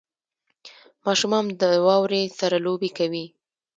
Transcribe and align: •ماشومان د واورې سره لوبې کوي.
•ماشومان 1.05 1.45
د 1.61 1.63
واورې 1.85 2.23
سره 2.39 2.57
لوبې 2.65 2.89
کوي. 2.97 3.25